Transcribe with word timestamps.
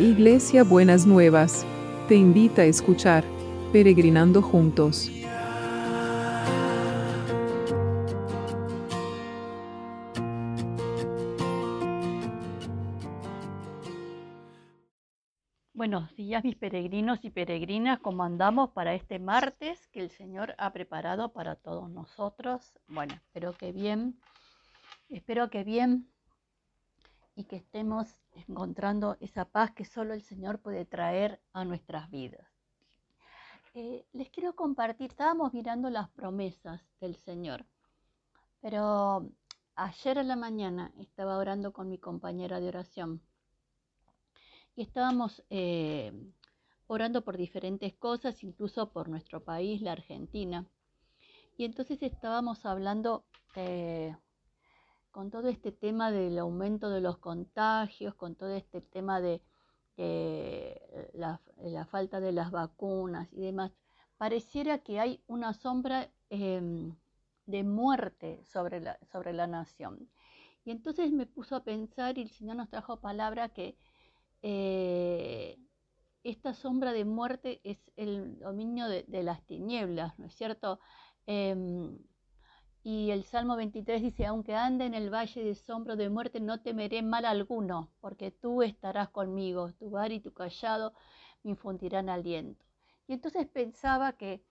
Iglesia 0.00 0.64
Buenas 0.64 1.06
Nuevas, 1.06 1.66
te 2.08 2.14
invita 2.14 2.62
a 2.62 2.64
escuchar 2.64 3.22
Peregrinando 3.70 4.40
Juntos. 4.40 5.10
Buenos 15.74 16.16
días 16.16 16.44
mis 16.44 16.56
peregrinos 16.56 17.22
y 17.22 17.28
peregrinas, 17.28 17.98
¿cómo 17.98 18.24
andamos 18.24 18.70
para 18.70 18.94
este 18.94 19.18
martes 19.18 19.86
que 19.88 20.00
el 20.00 20.08
Señor 20.08 20.54
ha 20.56 20.72
preparado 20.72 21.34
para 21.34 21.56
todos 21.56 21.90
nosotros? 21.90 22.72
Bueno, 22.88 23.12
espero 23.12 23.52
que 23.52 23.70
bien, 23.72 24.18
espero 25.10 25.50
que 25.50 25.62
bien 25.62 26.08
y 27.34 27.44
que 27.44 27.56
estemos 27.56 28.18
encontrando 28.32 29.16
esa 29.20 29.44
paz 29.44 29.72
que 29.72 29.84
solo 29.84 30.14
el 30.14 30.22
Señor 30.22 30.60
puede 30.60 30.84
traer 30.84 31.40
a 31.52 31.64
nuestras 31.64 32.10
vidas. 32.10 32.46
Eh, 33.74 34.04
les 34.12 34.28
quiero 34.30 34.54
compartir, 34.56 35.10
estábamos 35.10 35.52
mirando 35.52 35.90
las 35.90 36.08
promesas 36.10 36.82
del 37.00 37.14
Señor, 37.16 37.64
pero 38.60 39.30
ayer 39.76 40.18
a 40.18 40.24
la 40.24 40.36
mañana 40.36 40.92
estaba 40.98 41.38
orando 41.38 41.72
con 41.72 41.88
mi 41.88 41.98
compañera 41.98 42.58
de 42.58 42.68
oración 42.68 43.22
y 44.74 44.82
estábamos 44.82 45.44
eh, 45.50 46.12
orando 46.86 47.22
por 47.22 47.36
diferentes 47.36 47.94
cosas, 47.94 48.42
incluso 48.42 48.90
por 48.90 49.08
nuestro 49.08 49.44
país, 49.44 49.80
la 49.80 49.92
Argentina. 49.92 50.66
Y 51.56 51.64
entonces 51.64 52.02
estábamos 52.02 52.66
hablando 52.66 53.24
eh, 53.54 54.16
con 55.10 55.30
todo 55.30 55.48
este 55.48 55.72
tema 55.72 56.10
del 56.10 56.38
aumento 56.38 56.90
de 56.90 57.00
los 57.00 57.18
contagios, 57.18 58.14
con 58.14 58.34
todo 58.36 58.54
este 58.54 58.80
tema 58.80 59.20
de 59.20 59.42
la, 61.12 61.40
falta 61.90 62.20
de 62.20 62.32
las 62.32 62.50
vacunas 62.50 63.28
y 63.32 63.42
demás, 63.42 63.72
pareciera 64.16 64.78
que 64.78 64.98
hay 64.98 65.22
una 65.26 65.52
sombra 65.52 66.10
em, 66.30 66.96
de 67.46 67.64
muerte 67.64 68.42
sobre 68.44 68.80
la, 68.80 68.98
sobre 69.12 69.32
la 69.32 69.46
nación. 69.46 70.08
Y 70.64 70.70
entonces 70.70 71.10
me 71.10 71.26
puso 71.26 71.56
a 71.56 71.64
pensar 71.64 72.18
y 72.18 72.22
el 72.22 72.30
Señor 72.30 72.56
nos 72.56 72.70
trajo 72.70 73.00
palabra 73.00 73.48
que 73.48 73.76
eh, 74.42 75.58
esta 76.22 76.54
sombra 76.54 76.92
de 76.92 77.04
muerte 77.04 77.60
es 77.64 77.78
el 77.96 78.38
dominio 78.38 78.88
de, 78.88 79.22
las 79.22 79.44
tinieblas, 79.46 80.18
¿no 80.18 80.26
es 80.26 80.34
cierto? 80.34 80.80
Y 82.82 83.10
el 83.10 83.24
Salmo 83.24 83.56
23 83.56 84.00
dice, 84.00 84.26
aunque 84.26 84.54
ande 84.54 84.86
en 84.86 84.94
el 84.94 85.12
valle 85.12 85.44
de 85.44 85.54
sombra 85.54 85.96
de 85.96 86.08
muerte, 86.08 86.40
no 86.40 86.60
temeré 86.62 87.02
mal 87.02 87.26
alguno, 87.26 87.90
porque 88.00 88.30
tú 88.30 88.62
estarás 88.62 89.10
conmigo, 89.10 89.72
tu 89.74 89.90
bar 89.90 90.12
y 90.12 90.20
tu 90.20 90.32
callado 90.32 90.94
me 91.42 91.50
infundirán 91.50 92.08
aliento. 92.08 92.64
Y 93.06 93.12
entonces 93.12 93.46
pensaba 93.48 94.14
que 94.14 94.42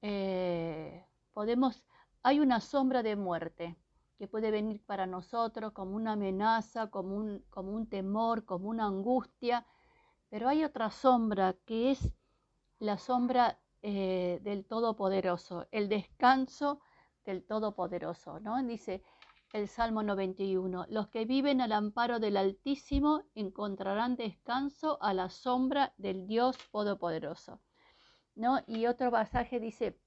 eh, 0.00 1.04
podemos, 1.32 1.84
hay 2.22 2.38
una 2.38 2.60
sombra 2.60 3.02
de 3.02 3.16
muerte, 3.16 3.76
que 4.16 4.28
puede 4.28 4.52
venir 4.52 4.80
para 4.84 5.06
nosotros 5.06 5.72
como 5.72 5.96
una 5.96 6.12
amenaza, 6.12 6.88
como 6.88 7.16
un, 7.16 7.44
como 7.50 7.72
un 7.72 7.88
temor, 7.88 8.44
como 8.44 8.68
una 8.68 8.86
angustia, 8.86 9.66
pero 10.28 10.48
hay 10.48 10.62
otra 10.62 10.90
sombra 10.90 11.56
que 11.66 11.90
es 11.90 12.12
la 12.78 12.98
sombra 12.98 13.58
eh, 13.82 14.38
del 14.42 14.64
Todopoderoso, 14.64 15.66
el 15.72 15.88
descanso 15.88 16.80
del 17.24 17.44
Todopoderoso, 17.44 18.40
¿no? 18.40 18.62
Dice 18.62 19.02
el 19.52 19.68
Salmo 19.68 20.02
91, 20.02 20.86
los 20.88 21.08
que 21.08 21.24
viven 21.24 21.60
al 21.60 21.72
amparo 21.72 22.18
del 22.18 22.36
Altísimo 22.36 23.24
encontrarán 23.34 24.16
descanso 24.16 25.02
a 25.02 25.12
la 25.12 25.28
sombra 25.28 25.92
del 25.98 26.26
Dios 26.26 26.56
Todopoderoso, 26.70 27.60
¿no? 28.34 28.60
Y 28.66 28.86
otro 28.86 29.10
pasaje 29.10 29.60
dice, 29.60 29.98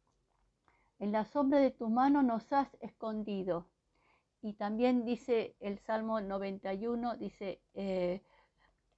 en 0.98 1.12
la 1.12 1.26
sombra 1.26 1.60
de 1.60 1.72
tu 1.72 1.90
mano 1.90 2.24
nos 2.24 2.52
has 2.54 2.76
escondido, 2.80 3.68
y 4.42 4.54
también 4.54 5.06
dice 5.06 5.56
el 5.60 5.80
Salmo 5.80 6.22
91, 6.22 7.18
dice, 7.18 7.62
eh, 7.74 8.22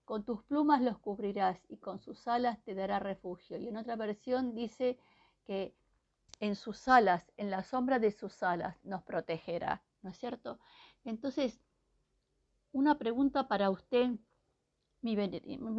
con 0.04 0.24
tus 0.24 0.44
plumas 0.44 0.82
los 0.82 0.98
cubrirás 1.00 1.60
y 1.70 1.78
con 1.78 2.00
sus 2.00 2.28
alas 2.28 2.64
te 2.64 2.76
dará 2.76 3.00
refugio. 3.00 3.58
Y 3.58 3.68
en 3.68 3.78
otra 3.78 3.96
versión 3.98 4.56
dice 4.56 4.98
que 5.46 5.74
en 6.40 6.56
sus 6.56 6.88
alas, 6.88 7.32
en 7.38 7.50
la 7.50 7.64
sombra 7.64 8.00
de 8.00 8.12
sus 8.12 8.44
alas, 8.44 8.78
nos 8.84 9.04
protegerá, 9.04 9.84
¿no 10.02 10.12
es 10.12 10.18
cierto? 10.18 10.60
Entonces, 11.04 11.60
una 12.72 12.98
pregunta 12.98 13.48
para 13.48 13.70
usted, 13.70 14.12
mi, 15.02 15.16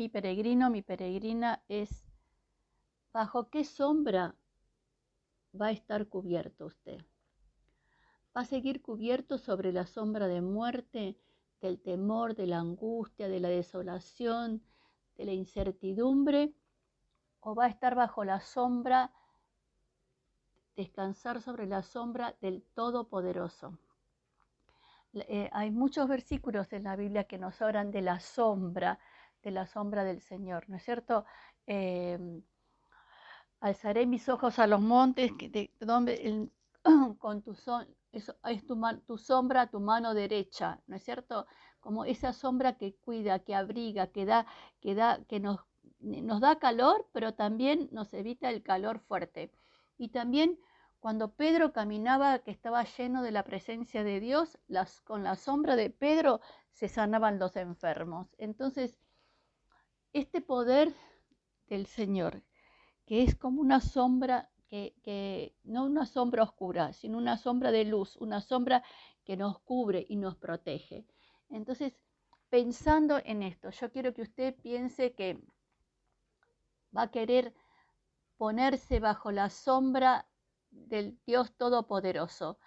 peregrino, 0.08 0.70
mi 0.70 0.82
peregrina, 0.82 1.62
es, 1.68 2.04
¿bajo 3.12 3.50
qué 3.50 3.64
sombra 3.64 4.34
va 5.58 5.66
a 5.66 5.72
estar 5.72 6.08
cubierto 6.08 6.66
usted? 6.66 7.04
va 8.38 8.42
a 8.42 8.44
seguir 8.44 8.82
cubierto 8.82 9.36
sobre 9.36 9.72
la 9.72 9.84
sombra 9.84 10.28
de 10.28 10.40
muerte, 10.40 11.18
del 11.60 11.80
temor, 11.80 12.36
de 12.36 12.46
la 12.46 12.60
angustia, 12.60 13.26
de 13.26 13.40
la 13.40 13.48
desolación, 13.48 14.62
de 15.16 15.24
la 15.24 15.32
incertidumbre, 15.32 16.54
o 17.40 17.56
va 17.56 17.64
a 17.64 17.68
estar 17.68 17.96
bajo 17.96 18.24
la 18.24 18.40
sombra, 18.40 19.12
descansar 20.78 21.42
sobre 21.42 21.66
la 21.66 21.82
sombra 21.82 22.36
del 22.40 22.62
Todopoderoso. 22.72 23.76
Eh, 25.12 25.50
hay 25.52 25.72
muchos 25.72 26.08
versículos 26.08 26.72
en 26.72 26.84
la 26.84 26.94
Biblia 26.94 27.24
que 27.24 27.36
nos 27.36 27.60
hablan 27.60 27.90
de 27.90 28.00
la 28.00 28.20
sombra, 28.20 29.00
de 29.42 29.50
la 29.50 29.66
sombra 29.66 30.04
del 30.04 30.20
Señor, 30.20 30.68
¿no 30.68 30.76
es 30.76 30.84
cierto? 30.84 31.24
Em, 31.66 32.42
alzaré 33.58 34.06
mis 34.06 34.28
ojos 34.28 34.60
a 34.60 34.68
los 34.68 34.80
montes, 34.80 35.32
con 37.18 37.42
tu 37.42 37.56
es, 38.12 38.64
tu, 39.04 39.18
sombra, 39.18 39.66
tu 39.66 39.80
mano 39.80 40.14
derecha, 40.14 40.80
¿no 40.86 40.94
es 40.94 41.02
cierto? 41.02 41.46
Como 41.80 42.04
esa 42.04 42.32
sombra 42.32 42.78
que 42.78 42.94
cuida, 42.94 43.40
que 43.40 43.56
abriga, 43.56 44.06
que 44.06 44.24
da, 44.24 44.46
que 44.80 44.94
da, 44.94 45.24
que 45.28 45.40
nos 45.40 46.40
da 46.40 46.60
calor, 46.60 47.08
pero 47.12 47.34
también 47.34 47.88
nos 47.90 48.14
evita 48.14 48.48
el 48.48 48.62
calor 48.62 49.00
fuerte. 49.00 49.50
Y 49.96 50.10
también 50.10 50.56
cuando 51.00 51.32
Pedro 51.32 51.72
caminaba, 51.72 52.40
que 52.40 52.50
estaba 52.50 52.84
lleno 52.84 53.22
de 53.22 53.30
la 53.30 53.44
presencia 53.44 54.02
de 54.02 54.20
Dios, 54.20 54.58
las, 54.66 55.00
con 55.00 55.22
la 55.22 55.36
sombra 55.36 55.76
de 55.76 55.90
Pedro 55.90 56.40
se 56.70 56.88
sanaban 56.88 57.38
los 57.38 57.56
enfermos. 57.56 58.34
Entonces, 58.38 58.98
este 60.12 60.40
poder 60.40 60.94
del 61.68 61.86
Señor, 61.86 62.42
que 63.06 63.22
es 63.22 63.34
como 63.36 63.60
una 63.60 63.80
sombra 63.80 64.50
que, 64.68 65.54
no 65.64 65.84
una 65.84 66.04
sombra 66.04 66.42
oscura, 66.42 66.92
sino 66.92 67.18
una 67.18 67.38
sombra 67.38 67.70
de 67.70 67.84
luz, 67.84 68.16
una 68.16 68.40
sombra 68.40 68.82
que 69.24 69.36
nos 69.36 69.60
cubre 69.60 70.04
y 70.08 70.16
nos 70.16 70.36
protege. 70.36 71.06
Entonces, 71.48 71.94
pensando 72.50 73.18
en 73.24 73.42
esto, 73.42 73.70
yo 73.70 73.90
quiero 73.90 74.12
que 74.12 74.22
usted 74.22 74.54
piense 74.56 75.14
que 75.14 75.40
va 76.94 77.02
a 77.02 77.10
querer 77.10 77.54
ponerse 78.36 79.00
bajo 79.00 79.32
la 79.32 79.50
sombra 79.50 80.26
del 80.70 81.18
Dios 81.26 81.52
Todopoderoso. 81.56 82.58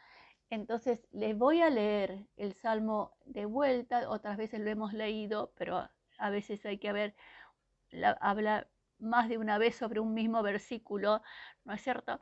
Entonces, 0.50 1.00
les 1.12 1.38
voy 1.38 1.62
a 1.62 1.70
leer 1.70 2.28
el 2.38 2.54
Salmo 2.54 3.14
de 3.26 3.46
vuelta, 3.46 4.10
otras 4.10 4.38
veces 4.38 4.60
lo 4.60 4.70
hemos 4.70 4.94
leído, 4.94 5.54
pero 5.58 5.90
a 6.18 6.30
veces 6.30 6.66
hay 6.66 6.78
que 6.78 6.92
ver, 6.92 7.16
habla 8.20 8.68
más 9.00 9.30
de 9.30 9.38
una 9.38 9.58
vez 9.58 9.76
sobre 9.76 10.00
un 10.00 10.14
mismo 10.14 10.44
versículo, 10.44 11.22
¿no 11.66 11.74
es 11.74 11.82
cierto? 11.82 12.22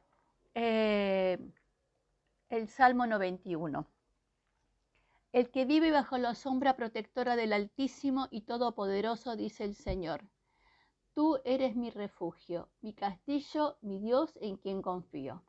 Eh, 0.55 1.37
el 2.49 2.67
Salmo 2.69 3.05
91. 3.05 3.87
El 5.31 5.51
que 5.51 5.65
vive 5.65 5.91
bajo 5.91 6.17
la 6.17 6.33
sombra 6.33 6.75
protectora 6.75 7.35
del 7.35 7.53
Altísimo 7.53 8.27
y 8.31 8.41
Todopoderoso, 8.41 9.35
dice 9.35 9.63
el 9.63 9.75
Señor. 9.75 10.23
Tú 11.13 11.39
eres 11.45 11.75
mi 11.75 11.91
refugio, 11.91 12.69
mi 12.81 12.93
castillo, 12.93 13.77
mi 13.81 13.99
Dios 13.99 14.37
en 14.41 14.57
quien 14.57 14.81
confío. 14.81 15.43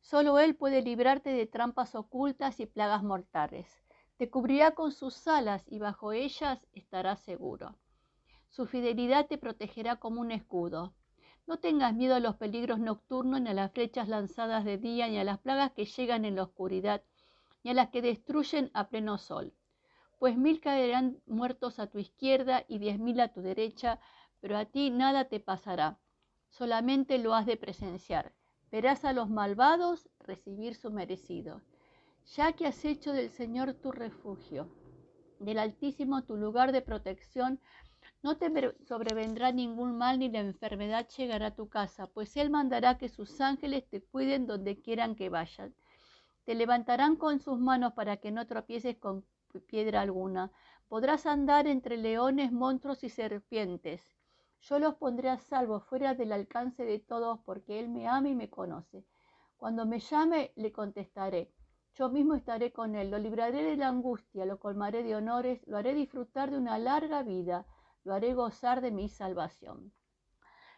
Solo 0.00 0.38
Él 0.38 0.54
puede 0.54 0.82
librarte 0.82 1.30
de 1.30 1.46
trampas 1.46 1.94
ocultas 1.94 2.60
y 2.60 2.66
plagas 2.66 3.02
mortales. 3.02 3.82
Te 4.16 4.30
cubrirá 4.30 4.72
con 4.72 4.92
sus 4.92 5.28
alas 5.28 5.64
y 5.68 5.78
bajo 5.78 6.12
ellas 6.12 6.66
estarás 6.72 7.20
seguro. 7.20 7.76
Su 8.48 8.66
fidelidad 8.66 9.26
te 9.26 9.38
protegerá 9.38 9.96
como 9.96 10.20
un 10.20 10.32
escudo. 10.32 10.94
No 11.46 11.58
tengas 11.58 11.94
miedo 11.94 12.14
a 12.14 12.20
los 12.20 12.36
peligros 12.36 12.78
nocturnos, 12.78 13.40
ni 13.40 13.50
a 13.50 13.54
las 13.54 13.72
flechas 13.72 14.08
lanzadas 14.08 14.64
de 14.64 14.78
día, 14.78 15.08
ni 15.08 15.18
a 15.18 15.24
las 15.24 15.38
plagas 15.38 15.72
que 15.72 15.84
llegan 15.84 16.24
en 16.24 16.36
la 16.36 16.42
oscuridad, 16.42 17.02
ni 17.62 17.70
a 17.70 17.74
las 17.74 17.90
que 17.90 18.02
destruyen 18.02 18.70
a 18.74 18.88
pleno 18.88 19.18
sol. 19.18 19.54
Pues 20.18 20.36
mil 20.36 20.60
caerán 20.60 21.22
muertos 21.26 21.78
a 21.78 21.86
tu 21.86 21.98
izquierda 21.98 22.64
y 22.66 22.78
diez 22.78 22.98
mil 22.98 23.20
a 23.20 23.32
tu 23.32 23.40
derecha, 23.40 24.00
pero 24.40 24.56
a 24.56 24.64
ti 24.64 24.90
nada 24.90 25.26
te 25.26 25.40
pasará. 25.40 25.98
Solamente 26.48 27.18
lo 27.18 27.34
has 27.34 27.46
de 27.46 27.56
presenciar. 27.56 28.32
Verás 28.70 29.04
a 29.04 29.14
los 29.14 29.30
malvados 29.30 30.10
recibir 30.20 30.74
su 30.74 30.90
merecido. 30.90 31.62
Ya 32.36 32.52
que 32.52 32.66
has 32.66 32.84
hecho 32.84 33.12
del 33.12 33.30
Señor 33.30 33.72
tu 33.72 33.92
refugio, 33.92 34.68
del 35.38 35.58
Altísimo 35.58 36.24
tu 36.24 36.36
lugar 36.36 36.72
de 36.72 36.82
protección, 36.82 37.60
No 38.22 38.36
te 38.36 38.50
sobrevendrá 38.86 39.52
ningún 39.52 39.96
mal 39.96 40.18
ni 40.18 40.28
la 40.28 40.40
enfermedad 40.40 41.08
llegará 41.16 41.46
a 41.46 41.54
tu 41.54 41.68
casa, 41.68 42.08
pues 42.08 42.36
Él 42.36 42.50
mandará 42.50 42.98
que 42.98 43.08
sus 43.08 43.40
ángeles 43.40 43.88
te 43.88 44.02
cuiden 44.02 44.46
donde 44.46 44.76
quieran 44.82 45.14
que 45.14 45.28
vayan. 45.28 45.74
Te 46.44 46.54
levantarán 46.54 47.16
con 47.16 47.40
sus 47.40 47.58
manos 47.58 47.92
para 47.94 48.16
que 48.18 48.32
no 48.32 48.46
tropieces 48.46 48.96
con 48.98 49.24
piedra 49.66 50.02
alguna. 50.02 50.50
Podrás 50.88 51.26
andar 51.26 51.66
entre 51.66 51.96
leones, 51.96 52.52
monstruos 52.52 53.04
y 53.04 53.08
serpientes. 53.08 54.17
Yo 54.60 54.78
los 54.78 54.96
pondré 54.96 55.28
a 55.30 55.38
salvo 55.38 55.80
fuera 55.80 56.14
del 56.14 56.32
alcance 56.32 56.84
de 56.84 56.98
todos, 56.98 57.40
porque 57.44 57.80
Él 57.80 57.88
me 57.88 58.08
ama 58.08 58.28
y 58.28 58.34
me 58.34 58.50
conoce. 58.50 59.04
Cuando 59.56 59.86
me 59.86 60.00
llame, 60.00 60.52
le 60.56 60.72
contestaré. 60.72 61.52
Yo 61.94 62.10
mismo 62.10 62.34
estaré 62.34 62.72
con 62.72 62.94
Él, 62.94 63.10
lo 63.10 63.18
libraré 63.18 63.62
de 63.62 63.76
la 63.76 63.88
angustia, 63.88 64.44
lo 64.44 64.58
colmaré 64.60 65.02
de 65.02 65.16
honores, 65.16 65.60
lo 65.66 65.76
haré 65.76 65.94
disfrutar 65.94 66.50
de 66.50 66.58
una 66.58 66.78
larga 66.78 67.22
vida 67.22 67.66
lo 68.08 68.14
haré 68.14 68.32
gozar 68.32 68.80
de 68.80 68.90
mi 68.90 69.10
salvación. 69.10 69.92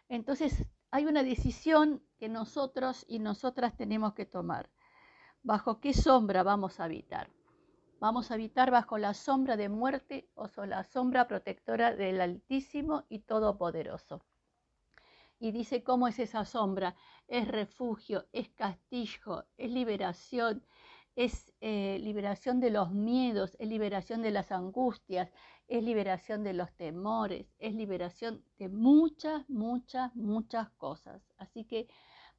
Entonces 0.09 0.65
hay 0.91 1.05
una 1.05 1.23
decisión 1.23 2.05
que 2.17 2.27
nosotros 2.27 3.05
y 3.07 3.19
nosotras 3.19 3.77
tenemos 3.77 4.13
que 4.13 4.25
tomar. 4.25 4.69
¿Bajo 5.41 5.79
qué 5.79 5.93
sombra 5.93 6.43
vamos 6.43 6.79
a 6.79 6.83
habitar? 6.83 7.29
¿Vamos 8.01 8.31
a 8.31 8.33
habitar 8.33 8.71
bajo 8.71 8.97
la 8.97 9.13
sombra 9.13 9.57
de 9.57 9.69
muerte 9.69 10.27
o 10.33 10.49
la 10.65 10.83
sombra 10.83 11.27
protectora 11.27 11.95
del 11.95 12.19
Altísimo 12.19 13.05
y 13.09 13.19
Todopoderoso? 13.19 14.25
Y 15.37 15.51
dice 15.51 15.83
cómo 15.83 16.07
es 16.07 16.17
esa 16.17 16.43
sombra. 16.43 16.95
Es 17.27 17.47
refugio, 17.47 18.25
es 18.33 18.49
castillo, 18.49 19.45
es 19.55 19.69
liberación, 19.69 20.65
es 21.15 21.53
eh, 21.61 21.99
liberación 22.01 22.59
de 22.59 22.71
los 22.71 22.91
miedos, 22.91 23.55
es 23.59 23.69
liberación 23.69 24.23
de 24.23 24.31
las 24.31 24.51
angustias, 24.51 25.31
es 25.67 25.83
liberación 25.83 26.43
de 26.43 26.53
los 26.53 26.73
temores, 26.73 27.53
es 27.59 27.75
liberación 27.75 28.43
de 28.57 28.69
muchas, 28.69 29.47
muchas, 29.47 30.15
muchas 30.15 30.71
cosas. 30.71 31.21
Así 31.37 31.65
que 31.65 31.87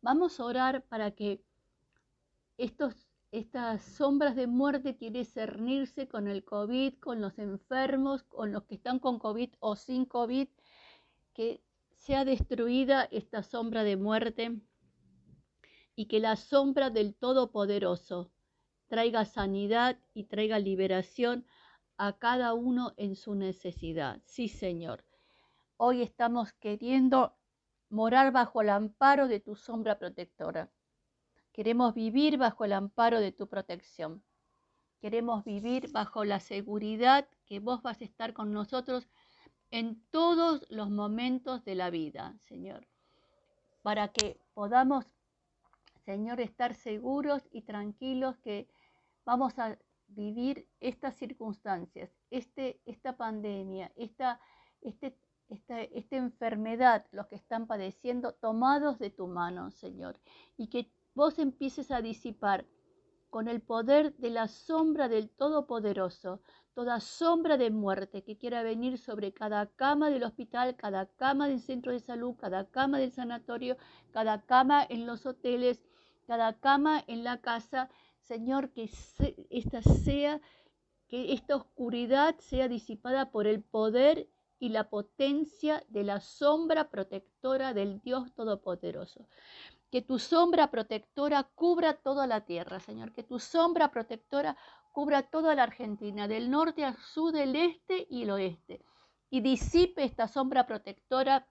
vamos 0.00 0.40
a 0.40 0.44
orar 0.44 0.82
para 0.88 1.12
que 1.12 1.40
estos, 2.58 3.11
estas 3.32 3.82
sombras 3.82 4.37
de 4.37 4.46
muerte 4.46 4.94
quieren 4.94 5.25
cernirse 5.25 6.06
con 6.06 6.29
el 6.29 6.44
COVID, 6.44 6.99
con 7.00 7.23
los 7.23 7.38
enfermos, 7.38 8.23
con 8.25 8.52
los 8.52 8.64
que 8.64 8.75
están 8.75 8.99
con 8.99 9.19
COVID 9.19 9.55
o 9.58 9.75
sin 9.75 10.05
COVID, 10.05 10.49
que 11.32 11.62
sea 11.96 12.26
destruida 12.26 13.08
esta 13.11 13.43
sombra 13.43 13.84
de 13.84 13.96
muerte 13.96 14.61
y 15.96 16.06
que 16.06 16.20
la 16.20 16.37
sombra 16.37 16.90
del 16.90 17.14
Todopoderoso 17.14 18.31
traiga 18.88 19.25
sanidad 19.25 19.99
y 20.12 20.25
traiga 20.25 20.58
liberación 20.58 21.46
a 21.96 22.19
cada 22.19 22.52
uno 22.52 22.93
en 22.99 23.17
su 23.17 23.34
necesidad. 23.34 24.20
Sí, 24.26 24.49
Señor. 24.49 25.06
Hoy 25.79 26.02
estamos 26.02 26.52
queriendo 26.52 27.34
morar 27.88 28.31
bajo 28.31 28.61
el 28.61 28.69
amparo 28.69 29.26
de 29.26 29.40
tu 29.40 29.56
sombra 29.56 29.99
protectora. 29.99 30.70
Queremos 31.52 31.94
vivir 31.94 32.38
bajo 32.38 32.64
el 32.64 32.72
amparo 32.72 33.20
de 33.20 33.31
tu 33.31 33.46
protección. 33.46 34.22
Queremos 35.00 35.44
vivir 35.44 35.90
bajo 35.93 36.25
la 36.25 36.40
seguridad 36.40 37.28
que 37.44 37.60
vos 37.60 37.82
vas 37.82 38.00
a 38.00 38.04
estar 38.04 38.32
con 38.32 38.52
nosotros 38.52 39.08
en 39.70 40.02
todos 40.10 40.64
los 40.70 40.90
momentos 40.90 41.64
de 41.64 41.75
la 41.75 41.90
vida, 41.90 42.34
Señor. 42.38 42.87
Para 43.82 44.08
que 44.08 44.40
podamos, 44.54 45.04
Señor, 46.04 46.40
estar 46.40 46.75
seguros 46.75 47.43
y 47.50 47.62
tranquilos 47.62 48.38
que 48.38 48.69
vamos 49.25 49.58
a 49.58 49.78
vivir 50.08 50.69
estas 50.81 51.16
circunstancias, 51.16 52.10
este, 52.31 52.81
esta 52.87 53.16
pandemia, 53.16 53.93
esta, 53.96 54.40
este, 54.81 55.19
esta, 55.48 55.81
esta 55.81 56.16
enfermedad, 56.16 57.06
los 57.12 57.26
que 57.26 57.37
están 57.37 57.66
padeciendo, 57.66 58.32
tomados 58.32 58.98
de 58.98 59.10
tu 59.10 59.26
mano, 59.26 59.70
Señor, 59.70 60.19
y 60.56 60.69
que 60.69 60.90
vos 61.14 61.38
empieces 61.38 61.90
a 61.90 62.02
disipar 62.02 62.66
con 63.30 63.48
el 63.48 63.62
poder 63.62 64.14
de 64.16 64.30
la 64.30 64.46
sombra 64.46 65.08
del 65.08 65.30
Todopoderoso, 65.30 66.42
toda 66.74 67.00
sombra 67.00 67.56
de 67.56 67.70
muerte 67.70 68.22
que 68.22 68.36
quiera 68.36 68.62
venir 68.62 68.98
sobre 68.98 69.32
cada 69.32 69.66
cama 69.66 70.10
del 70.10 70.24
hospital, 70.24 70.76
cada 70.76 71.06
cama 71.06 71.48
del 71.48 71.60
centro 71.60 71.92
de 71.92 72.00
salud, 72.00 72.34
cada 72.36 72.68
cama 72.68 72.98
del 72.98 73.12
sanatorio, 73.12 73.76
cada 74.10 74.42
cama 74.42 74.84
en 74.88 75.06
los 75.06 75.24
hoteles, 75.24 75.82
cada 76.26 76.58
cama 76.58 77.02
en 77.06 77.24
la 77.24 77.40
casa, 77.40 77.88
Señor, 78.20 78.70
que 78.70 78.90
esta 79.50 79.82
sea, 79.82 80.40
que 81.08 81.32
esta 81.32 81.56
oscuridad 81.56 82.36
sea 82.38 82.68
disipada 82.68 83.30
por 83.30 83.46
el 83.46 83.62
poder 83.62 84.28
y 84.58 84.68
la 84.68 84.88
potencia 84.88 85.82
de 85.88 86.04
la 86.04 86.20
sombra 86.20 86.90
protectora 86.90 87.74
del 87.74 88.00
Dios 88.00 88.32
Todopoderoso. 88.34 89.26
Que 89.92 90.00
tu 90.00 90.18
sombra 90.18 90.70
protectora 90.70 91.44
cubra 91.44 91.92
toda 91.92 92.26
la 92.26 92.40
tierra, 92.46 92.80
Señor. 92.80 93.12
Que 93.12 93.22
tu 93.22 93.38
sombra 93.38 93.90
protectora 93.90 94.56
cubra 94.90 95.22
toda 95.22 95.54
la 95.54 95.64
Argentina, 95.64 96.26
del 96.26 96.50
norte 96.50 96.82
al 96.82 96.96
sur, 96.96 97.30
del 97.30 97.54
este 97.54 98.06
y 98.08 98.22
el 98.22 98.30
oeste. 98.30 98.82
Y 99.28 99.42
disipe 99.42 100.02
esta 100.02 100.28
sombra 100.28 100.66
protectora, 100.66 101.46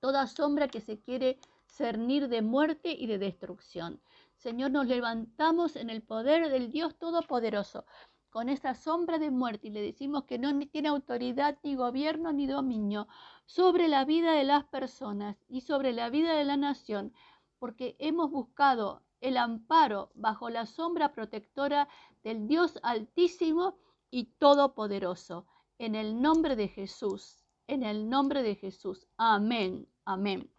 toda 0.00 0.26
sombra 0.26 0.66
que 0.66 0.80
se 0.80 1.00
quiere 1.00 1.38
cernir 1.66 2.28
de 2.28 2.42
muerte 2.42 2.90
y 2.90 3.06
de 3.06 3.18
destrucción. 3.18 4.00
Señor, 4.34 4.72
nos 4.72 4.88
levantamos 4.88 5.76
en 5.76 5.88
el 5.88 6.02
poder 6.02 6.50
del 6.50 6.72
Dios 6.72 6.98
Todopoderoso, 6.98 7.84
con 8.30 8.48
esa 8.48 8.74
sombra 8.74 9.18
de 9.18 9.30
muerte 9.30 9.68
y 9.68 9.70
le 9.70 9.82
decimos 9.82 10.24
que 10.24 10.38
no 10.38 10.56
tiene 10.66 10.88
autoridad 10.88 11.58
ni 11.62 11.76
gobierno 11.76 12.32
ni 12.32 12.46
dominio 12.48 13.06
sobre 13.46 13.88
la 13.88 14.04
vida 14.04 14.32
de 14.32 14.44
las 14.44 14.64
personas 14.64 15.36
y 15.48 15.60
sobre 15.62 15.92
la 15.92 16.10
vida 16.10 16.34
de 16.34 16.44
la 16.44 16.56
nación, 16.56 17.14
porque 17.58 17.96
hemos 17.98 18.30
buscado 18.30 19.02
el 19.20 19.36
amparo 19.36 20.10
bajo 20.14 20.50
la 20.50 20.66
sombra 20.66 21.12
protectora 21.12 21.88
del 22.22 22.46
Dios 22.46 22.78
Altísimo 22.82 23.78
y 24.10 24.26
Todopoderoso. 24.38 25.46
En 25.78 25.94
el 25.94 26.20
nombre 26.20 26.56
de 26.56 26.68
Jesús, 26.68 27.44
en 27.66 27.82
el 27.82 28.08
nombre 28.08 28.42
de 28.42 28.56
Jesús. 28.56 29.06
Amén, 29.16 29.88
amén. 30.04 30.50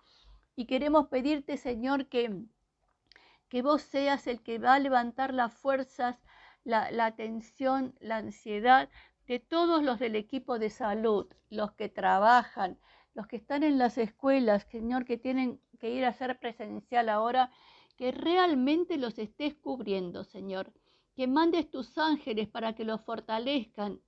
Y 0.56 0.66
queremos 0.66 1.07
pedirte, 1.07 1.57
Señor, 1.57 2.07
que 2.07 2.46
que 3.50 3.62
vos 3.63 3.81
seas 3.81 4.28
el 4.28 4.42
que 4.42 4.60
va 4.60 4.75
a 4.75 4.80
levantar 4.80 5.34
las 5.34 5.54
fuerzas, 5.54 6.18
la, 6.63 6.92
la 6.92 7.07
atención, 7.07 7.96
la 8.00 8.18
ansiedad 8.18 8.90
de 9.27 9.39
todos 9.39 9.84
los 9.84 10.00
del 10.00 10.15
equipo 10.15 10.60
de 10.60 10.70
salud, 10.70 11.27
los 11.50 11.72
que 11.74 11.89
trabajan, 11.89 12.77
los 13.15 13.27
que 13.27 13.38
están 13.38 13.63
en 13.63 13.77
las 13.77 13.98
escuelas, 13.98 14.68
Señor, 14.72 15.06
que 15.06 15.18
tienen 15.18 15.60
que 15.79 15.89
ir 15.89 16.05
a 16.05 16.13
ser 16.13 16.39
presencial 16.39 17.09
ahora, 17.09 17.51
que 17.98 18.12
realmente 18.12 18.98
los 18.98 19.17
estés 19.17 19.55
cubriendo, 19.55 20.24
Señor. 20.24 20.71
Que 21.15 21.27
mandes 21.27 21.69
tus 21.69 21.98
ángeles 21.98 22.48
para 22.48 22.74
que 22.74 22.86
los 22.86 23.01
fortalezcan 23.01 24.01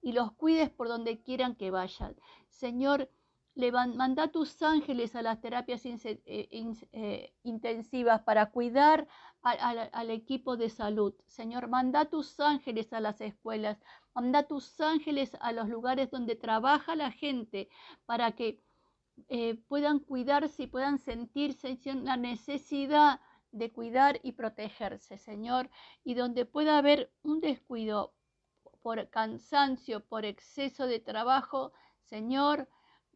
y 0.00 0.12
los 0.12 0.32
cuides 0.32 0.70
por 0.70 0.88
donde 0.88 1.22
quieran 1.22 1.54
que 1.54 1.70
vayan. 1.70 2.16
Señor, 2.48 3.10
manda 3.56 4.28
tus 4.28 4.62
ángeles 4.62 5.16
a 5.16 5.22
las 5.22 5.40
terapias 5.40 5.84
eh, 5.86 6.20
eh, 6.26 7.34
intensivas 7.42 8.22
para 8.22 8.50
cuidar 8.50 9.08
al 9.42 10.10
equipo 10.10 10.56
de 10.56 10.68
salud. 10.68 11.14
Señor, 11.26 11.68
manda 11.68 12.06
tus 12.06 12.38
ángeles 12.40 12.92
a 12.92 13.00
las 13.00 13.20
escuelas, 13.20 13.78
manda 14.14 14.42
tus 14.42 14.80
ángeles 14.80 15.36
a 15.40 15.52
los 15.52 15.68
lugares 15.68 16.10
donde 16.10 16.34
trabaja 16.34 16.96
la 16.96 17.12
gente 17.12 17.68
para 18.06 18.32
que 18.32 18.60
eh, 19.28 19.54
puedan 19.68 19.98
cuidarse 20.00 20.64
y 20.64 20.66
puedan 20.66 20.98
sentirse 20.98 21.78
la 21.94 22.16
necesidad 22.16 23.20
de 23.52 23.72
cuidar 23.72 24.20
y 24.22 24.32
protegerse, 24.32 25.18
Señor, 25.18 25.70
y 26.04 26.14
donde 26.14 26.44
pueda 26.44 26.78
haber 26.78 27.10
un 27.22 27.40
descuido 27.40 28.14
por 28.82 29.08
cansancio, 29.10 30.04
por 30.04 30.24
exceso 30.24 30.86
de 30.86 31.00
trabajo, 31.00 31.72
Señor, 32.02 32.68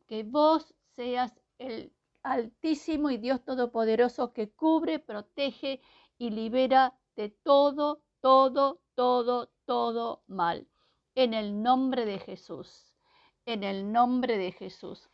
que 0.06 0.24
vos 0.24 0.74
seas 0.96 1.38
el 1.58 1.92
Altísimo 2.22 3.10
y 3.10 3.16
Dios 3.16 3.42
Todopoderoso 3.44 4.32
que 4.32 4.50
cubre, 4.50 4.98
protege 4.98 5.80
y 6.18 6.30
libera 6.30 6.94
de 7.16 7.30
todo, 7.30 8.02
todo, 8.20 8.82
todo, 8.94 9.50
todo 9.64 10.22
mal. 10.26 10.68
En 11.14 11.32
el 11.32 11.62
nombre 11.62 12.04
de 12.04 12.18
Jesús. 12.18 12.92
En 13.46 13.64
el 13.64 13.90
nombre 13.90 14.36
de 14.36 14.52
Jesús. 14.52 15.08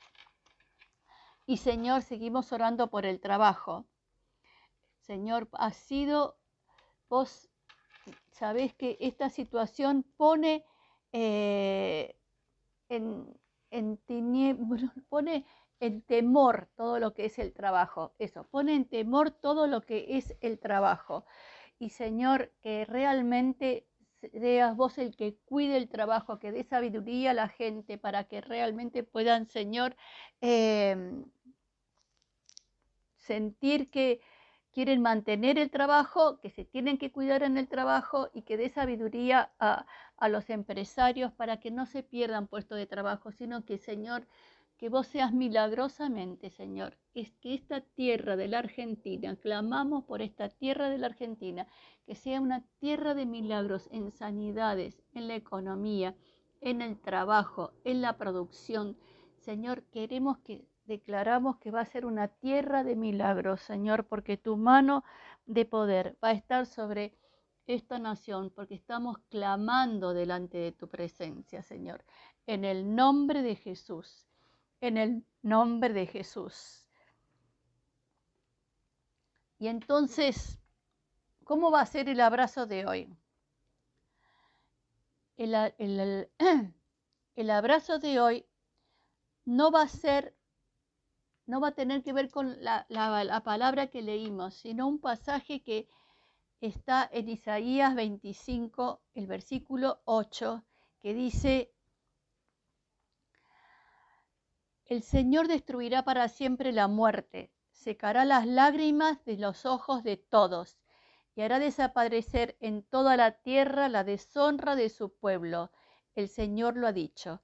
Y 1.46 1.58
Señor, 1.58 2.02
seguimos 2.02 2.52
orando 2.52 2.90
por 2.90 3.06
el 3.06 3.20
trabajo. 3.20 3.86
Señor, 4.98 5.48
ha 5.52 5.72
sido, 5.72 6.36
vos 7.08 7.48
sabés 8.32 8.74
que 8.74 8.96
esta 9.00 9.30
situación 9.30 10.04
pone 10.16 10.64
eh, 11.12 12.16
en, 12.88 13.26
en 13.70 13.98
pone 15.08 15.46
en 15.78 16.02
temor 16.02 16.68
todo 16.74 16.98
lo 16.98 17.14
que 17.14 17.26
es 17.26 17.38
el 17.38 17.52
trabajo. 17.52 18.14
Eso, 18.18 18.44
pone 18.50 18.74
en 18.74 18.84
temor 18.86 19.30
todo 19.30 19.68
lo 19.68 19.82
que 19.82 20.16
es 20.16 20.36
el 20.40 20.58
trabajo. 20.58 21.24
Y 21.78 21.90
Señor, 21.90 22.52
que 22.62 22.84
realmente 22.86 23.86
seas 24.32 24.76
vos 24.76 24.98
el 24.98 25.14
que 25.14 25.36
cuide 25.44 25.76
el 25.76 25.88
trabajo, 25.88 26.38
que 26.38 26.50
dé 26.52 26.64
sabiduría 26.64 27.30
a 27.30 27.34
la 27.34 27.48
gente 27.48 27.98
para 27.98 28.24
que 28.24 28.40
realmente 28.40 29.02
puedan, 29.04 29.46
Señor, 29.46 29.96
em, 30.40 31.24
sentir 33.26 33.90
que 33.90 34.20
quieren 34.76 35.00
mantener 35.00 35.58
el 35.58 35.70
trabajo, 35.70 36.38
que 36.38 36.50
se 36.50 36.64
tienen 36.64 36.98
que 36.98 37.10
cuidar 37.10 37.42
en 37.42 37.56
el 37.56 37.66
trabajo 37.66 38.28
y 38.34 38.42
que 38.42 38.58
dé 38.58 38.68
sabiduría 38.68 39.50
a, 39.58 39.86
los 40.28 40.50
empresarios 40.50 41.32
para 41.32 41.60
que 41.60 41.70
no 41.70 41.86
se 41.86 42.02
pierdan 42.02 42.46
puestos 42.46 42.76
de 42.76 42.86
trabajo, 42.86 43.32
sino 43.32 43.64
que, 43.64 43.78
Señor, 43.78 44.26
que 44.76 44.90
vos 44.90 45.06
seas 45.06 45.32
milagrosamente, 45.32 46.50
Señor. 46.50 46.98
Es 47.14 47.32
que 47.40 47.54
esta 47.54 47.80
tierra 47.80 48.36
de 48.36 48.48
la 48.48 48.58
Argentina, 48.58 49.34
clamamos 49.36 50.04
por 50.04 50.20
esta 50.20 50.50
tierra 50.50 50.90
de 50.90 50.98
la 50.98 51.06
Argentina, 51.06 51.66
que 52.04 52.14
sea 52.14 52.40
una 52.42 52.62
tierra 52.78 53.14
de 53.14 53.24
milagros 53.24 53.88
en 53.92 54.10
sanidades, 54.10 55.02
en 55.14 55.26
la 55.26 55.36
economía, 55.36 56.14
en 56.60 56.82
el 56.82 57.00
trabajo, 57.00 57.72
en 57.84 58.02
la 58.02 58.18
producción. 58.18 58.98
Señor, 59.38 59.84
queremos 59.84 60.36
que 60.40 60.66
declaramos 60.86 61.58
que 61.58 61.70
va 61.70 61.80
a 61.80 61.86
ser 61.86 62.06
una 62.06 62.28
tierra 62.28 62.84
de 62.84 62.96
milagros, 62.96 63.60
Señor, 63.62 64.06
porque 64.06 64.36
tu 64.36 64.56
mano 64.56 65.04
de 65.46 65.64
poder 65.64 66.16
va 66.22 66.28
a 66.28 66.32
estar 66.32 66.66
sobre 66.66 67.16
esta 67.66 67.98
nación, 67.98 68.50
porque 68.50 68.74
estamos 68.74 69.18
clamando 69.28 70.14
delante 70.14 70.58
de 70.58 70.72
tu 70.72 70.88
presencia, 70.88 71.62
Señor, 71.62 72.04
en 72.46 72.64
el 72.64 72.94
nombre 72.94 73.42
de 73.42 73.56
Jesús 73.56 74.26
en 74.80 74.96
el 74.96 75.24
nombre 75.42 75.92
de 75.92 76.06
Jesús. 76.06 76.88
Y 79.58 79.68
entonces, 79.68 80.58
¿cómo 81.44 81.70
va 81.70 81.80
a 81.80 81.86
ser 81.86 82.08
el 82.08 82.20
abrazo 82.20 82.66
de 82.66 82.86
hoy? 82.86 83.16
El, 85.36 85.54
el, 87.36 87.50
abrazo 87.50 87.98
de 87.98 88.20
hoy 88.20 88.46
no 89.44 89.70
va 89.70 89.82
a 89.82 89.88
ser, 89.88 90.35
no 91.46 91.60
va 91.60 91.68
a 91.68 91.74
tener 91.74 92.02
que 92.02 92.12
ver 92.12 92.30
con 92.30 92.62
la, 92.62 92.86
la 92.88 93.42
palabra 93.44 93.86
que 93.88 94.02
leímos, 94.02 94.54
sino 94.54 94.86
un 94.86 95.00
pasaje 95.00 95.62
que 95.62 95.88
está 96.60 97.08
en 97.12 97.28
Isaías 97.28 97.94
25, 97.94 99.00
el 99.14 99.26
versículo 99.26 100.00
8, 100.04 100.64
que 101.00 101.14
dice, 101.14 101.72
El 104.86 105.02
Señor 105.02 105.48
destruirá 105.48 106.04
para 106.04 106.28
siempre 106.28 106.72
la 106.72 106.86
muerte, 106.86 107.50
secará 107.72 108.24
las 108.24 108.46
lágrimas 108.46 109.24
de 109.24 109.36
los 109.36 109.66
ojos 109.66 110.04
de 110.04 110.16
todos 110.16 110.78
y 111.34 111.42
hará 111.42 111.58
desaparecer 111.58 112.56
en 112.60 112.82
toda 112.82 113.16
la 113.16 113.32
tierra 113.32 113.88
la 113.88 114.04
deshonra 114.04 114.76
de 114.76 114.88
su 114.88 115.12
pueblo. 115.12 115.70
El 116.14 116.28
Señor 116.28 116.76
lo 116.76 116.86
ha 116.86 116.92
dicho. 116.92 117.42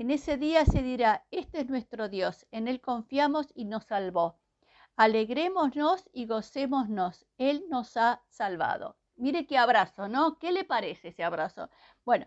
En 0.00 0.10
ese 0.10 0.38
día 0.38 0.64
se 0.64 0.82
dirá, 0.82 1.26
este 1.30 1.60
es 1.60 1.68
nuestro 1.68 2.08
Dios, 2.08 2.46
en 2.52 2.68
Él 2.68 2.80
confiamos 2.80 3.52
y 3.54 3.66
nos 3.66 3.84
salvó. 3.84 4.38
Alegrémonos 4.96 6.08
y 6.14 6.24
gocémonos, 6.24 7.26
Él 7.36 7.66
nos 7.68 7.98
ha 7.98 8.22
salvado. 8.30 8.96
Mire 9.16 9.46
qué 9.46 9.58
abrazo, 9.58 10.08
¿no? 10.08 10.38
¿Qué 10.38 10.52
le 10.52 10.64
parece 10.64 11.08
ese 11.08 11.22
abrazo? 11.22 11.68
Bueno, 12.06 12.26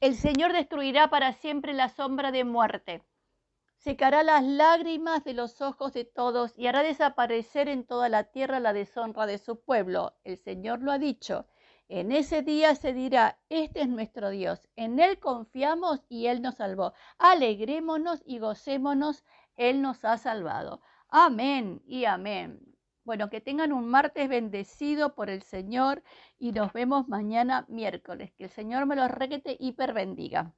el 0.00 0.14
Señor 0.14 0.54
destruirá 0.54 1.10
para 1.10 1.34
siempre 1.34 1.74
la 1.74 1.90
sombra 1.90 2.32
de 2.32 2.44
muerte 2.44 3.04
secará 3.82 4.22
las 4.22 4.44
lágrimas 4.44 5.24
de 5.24 5.34
los 5.34 5.60
ojos 5.60 5.92
de 5.92 6.04
todos 6.04 6.56
y 6.56 6.68
hará 6.68 6.84
desaparecer 6.84 7.68
en 7.68 7.84
toda 7.84 8.08
la 8.08 8.24
tierra 8.24 8.60
la 8.60 8.72
deshonra 8.72 9.26
de 9.26 9.38
su 9.38 9.60
pueblo. 9.60 10.14
El 10.22 10.38
Señor 10.38 10.82
lo 10.82 10.92
ha 10.92 10.98
dicho. 10.98 11.46
En 11.94 12.10
ese 12.10 12.40
día 12.40 12.74
se 12.74 12.94
dirá, 12.94 13.38
este 13.50 13.82
es 13.82 13.88
nuestro 13.88 14.30
Dios, 14.30 14.66
en 14.76 14.98
Él 14.98 15.18
confiamos 15.20 16.00
y 16.08 16.26
Él 16.26 16.40
nos 16.40 16.54
salvó. 16.54 16.94
Alegrémonos 17.18 18.22
y 18.24 18.38
gocémonos, 18.38 19.24
Él 19.56 19.82
nos 19.82 20.02
ha 20.06 20.16
salvado. 20.16 20.80
Amén 21.10 21.82
y 21.84 22.06
amén. 22.06 22.58
Bueno, 23.04 23.28
que 23.28 23.42
tengan 23.42 23.72
un 23.72 23.88
martes 23.90 24.26
bendecido 24.30 25.14
por 25.14 25.28
el 25.28 25.42
Señor 25.42 26.02
y 26.38 26.52
nos 26.52 26.72
vemos 26.72 27.08
mañana 27.08 27.66
miércoles. 27.68 28.32
Que 28.38 28.44
el 28.44 28.50
Señor 28.50 28.86
me 28.86 28.96
los 28.96 29.10
requete 29.10 29.58
hiper 29.60 29.92
bendiga. 29.92 30.54